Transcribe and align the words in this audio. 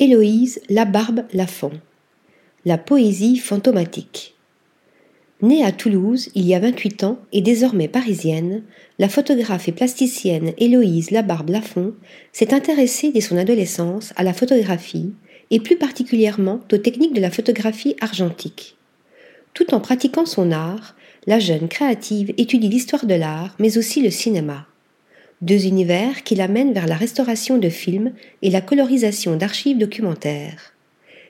Héloïse 0.00 0.60
Labarbe 0.68 1.22
Lafont. 1.32 1.70
La 2.64 2.78
poésie 2.78 3.36
fantomatique. 3.36 4.34
Née 5.40 5.62
à 5.62 5.70
Toulouse 5.70 6.30
il 6.34 6.44
y 6.44 6.52
a 6.56 6.58
28 6.58 7.04
ans 7.04 7.20
et 7.32 7.40
désormais 7.40 7.86
parisienne, 7.86 8.64
la 8.98 9.08
photographe 9.08 9.68
et 9.68 9.72
plasticienne 9.72 10.52
Héloïse 10.58 11.12
Labarbe 11.12 11.50
Lafont 11.50 11.94
s'est 12.32 12.52
intéressée 12.52 13.12
dès 13.12 13.20
son 13.20 13.36
adolescence 13.36 14.12
à 14.16 14.24
la 14.24 14.32
photographie 14.32 15.12
et 15.52 15.60
plus 15.60 15.76
particulièrement 15.76 16.58
aux 16.72 16.78
techniques 16.78 17.14
de 17.14 17.20
la 17.20 17.30
photographie 17.30 17.94
argentique. 18.00 18.76
Tout 19.52 19.74
en 19.74 19.80
pratiquant 19.80 20.26
son 20.26 20.50
art, 20.50 20.96
la 21.28 21.38
jeune 21.38 21.68
créative 21.68 22.34
étudie 22.36 22.68
l'histoire 22.68 23.06
de 23.06 23.14
l'art 23.14 23.54
mais 23.60 23.78
aussi 23.78 24.02
le 24.02 24.10
cinéma 24.10 24.66
deux 25.40 25.66
univers 25.66 26.22
qui 26.22 26.34
l'amènent 26.34 26.72
vers 26.72 26.86
la 26.86 26.96
restauration 26.96 27.58
de 27.58 27.68
films 27.68 28.12
et 28.42 28.50
la 28.50 28.60
colorisation 28.60 29.36
d'archives 29.36 29.78
documentaires. 29.78 30.72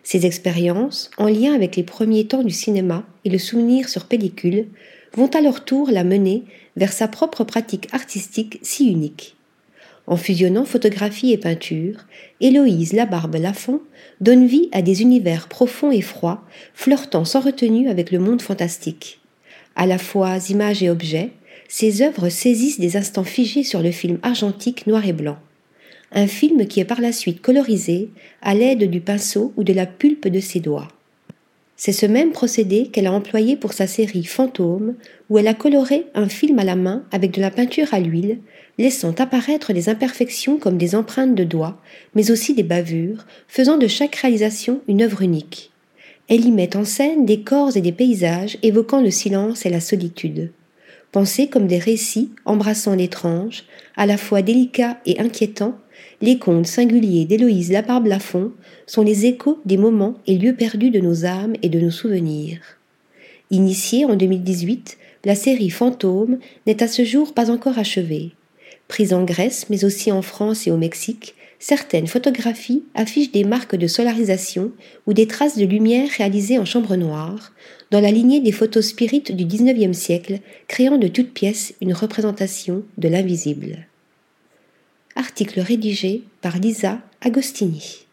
Ces 0.02 0.26
expériences, 0.26 1.10
en 1.16 1.28
lien 1.28 1.54
avec 1.54 1.76
les 1.76 1.82
premiers 1.82 2.26
temps 2.26 2.42
du 2.42 2.52
cinéma 2.52 3.04
et 3.24 3.30
le 3.30 3.38
souvenir 3.38 3.88
sur 3.88 4.04
pellicule, 4.04 4.66
vont 5.14 5.28
à 5.28 5.40
leur 5.40 5.64
tour 5.64 5.90
la 5.90 6.04
mener 6.04 6.44
vers 6.76 6.92
sa 6.92 7.08
propre 7.08 7.44
pratique 7.44 7.88
artistique 7.92 8.58
si 8.62 8.90
unique. 8.90 9.36
En 10.06 10.16
fusionnant 10.16 10.66
photographie 10.66 11.32
et 11.32 11.38
peinture, 11.38 12.04
Héloïse 12.40 12.92
Labarbe 12.92 13.36
Lafont 13.36 13.80
donne 14.20 14.46
vie 14.46 14.68
à 14.72 14.82
des 14.82 15.00
univers 15.00 15.48
profonds 15.48 15.90
et 15.90 16.02
froids, 16.02 16.44
flirtant 16.74 17.24
sans 17.24 17.40
retenue 17.40 17.88
avec 17.88 18.10
le 18.10 18.18
monde 18.18 18.42
fantastique. 18.42 19.20
À 19.76 19.86
la 19.86 19.96
fois 19.96 20.36
images 20.50 20.82
et 20.82 20.90
objets, 20.90 21.30
ses 21.68 22.02
œuvres 22.02 22.28
saisissent 22.28 22.80
des 22.80 22.96
instants 22.96 23.24
figés 23.24 23.64
sur 23.64 23.82
le 23.82 23.90
film 23.90 24.18
argentique 24.22 24.86
noir 24.86 25.06
et 25.06 25.12
blanc. 25.12 25.38
Un 26.12 26.26
film 26.26 26.66
qui 26.66 26.80
est 26.80 26.84
par 26.84 27.00
la 27.00 27.12
suite 27.12 27.42
colorisé 27.42 28.10
à 28.42 28.54
l'aide 28.54 28.88
du 28.88 29.00
pinceau 29.00 29.52
ou 29.56 29.64
de 29.64 29.72
la 29.72 29.86
pulpe 29.86 30.28
de 30.28 30.40
ses 30.40 30.60
doigts. 30.60 30.88
C'est 31.76 31.92
ce 31.92 32.06
même 32.06 32.30
procédé 32.30 32.86
qu'elle 32.86 33.08
a 33.08 33.12
employé 33.12 33.56
pour 33.56 33.72
sa 33.72 33.88
série 33.88 34.24
Fantôme, 34.24 34.94
où 35.28 35.38
elle 35.38 35.48
a 35.48 35.54
coloré 35.54 36.06
un 36.14 36.28
film 36.28 36.60
à 36.60 36.64
la 36.64 36.76
main 36.76 37.04
avec 37.10 37.32
de 37.32 37.40
la 37.40 37.50
peinture 37.50 37.92
à 37.92 37.98
l'huile, 37.98 38.38
laissant 38.78 39.12
apparaître 39.18 39.72
des 39.72 39.88
imperfections 39.88 40.56
comme 40.56 40.78
des 40.78 40.94
empreintes 40.94 41.34
de 41.34 41.42
doigts, 41.42 41.80
mais 42.14 42.30
aussi 42.30 42.54
des 42.54 42.62
bavures, 42.62 43.26
faisant 43.48 43.76
de 43.76 43.88
chaque 43.88 44.14
réalisation 44.14 44.82
une 44.86 45.02
œuvre 45.02 45.22
unique. 45.22 45.72
Elle 46.28 46.46
y 46.46 46.52
met 46.52 46.76
en 46.76 46.84
scène 46.84 47.26
des 47.26 47.40
corps 47.40 47.76
et 47.76 47.80
des 47.80 47.92
paysages 47.92 48.56
évoquant 48.62 49.02
le 49.02 49.10
silence 49.10 49.66
et 49.66 49.70
la 49.70 49.80
solitude 49.80 50.52
pensés 51.14 51.46
comme 51.46 51.68
des 51.68 51.78
récits 51.78 52.30
embrassant 52.44 52.96
l'étrange, 52.96 53.62
à 53.96 54.04
la 54.04 54.16
fois 54.16 54.42
délicats 54.42 54.98
et 55.06 55.20
inquiétants, 55.20 55.78
les 56.20 56.40
contes 56.40 56.66
singuliers 56.66 57.24
d'Héloïse 57.24 57.70
Labarbe 57.70 58.06
Lafont 58.06 58.50
sont 58.88 59.02
les 59.02 59.24
échos 59.24 59.60
des 59.64 59.76
moments 59.76 60.16
et 60.26 60.36
lieux 60.36 60.56
perdus 60.56 60.90
de 60.90 60.98
nos 60.98 61.24
âmes 61.24 61.54
et 61.62 61.68
de 61.68 61.78
nos 61.78 61.92
souvenirs. 61.92 62.58
Initiée 63.52 64.04
en 64.04 64.16
2018, 64.16 64.98
la 65.24 65.36
série 65.36 65.70
Fantôme 65.70 66.40
n'est 66.66 66.82
à 66.82 66.88
ce 66.88 67.04
jour 67.04 67.32
pas 67.32 67.48
encore 67.48 67.78
achevée. 67.78 68.32
Prise 68.88 69.14
en 69.14 69.22
Grèce, 69.22 69.66
mais 69.70 69.84
aussi 69.84 70.10
en 70.10 70.20
France 70.20 70.66
et 70.66 70.72
au 70.72 70.76
Mexique, 70.76 71.36
certaines 71.64 72.08
photographies 72.08 72.84
affichent 72.94 73.32
des 73.32 73.42
marques 73.42 73.74
de 73.74 73.86
solarisation 73.86 74.70
ou 75.06 75.14
des 75.14 75.26
traces 75.26 75.56
de 75.56 75.64
lumière 75.64 76.10
réalisées 76.18 76.58
en 76.58 76.66
chambre 76.66 76.94
noire, 76.94 77.54
dans 77.90 78.02
la 78.02 78.10
lignée 78.10 78.40
des 78.40 78.52
photos 78.52 78.86
spirites 78.88 79.32
du 79.34 79.46
XIXe 79.46 79.96
siècle, 79.96 80.40
créant 80.68 80.98
de 80.98 81.08
toutes 81.08 81.32
pièces 81.32 81.72
une 81.80 81.94
représentation 81.94 82.82
de 82.98 83.08
l'invisible. 83.08 83.86
Article 85.16 85.60
rédigé 85.60 86.24
par 86.42 86.58
Lisa 86.58 87.00
Agostini. 87.22 88.04